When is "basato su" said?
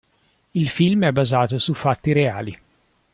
1.11-1.75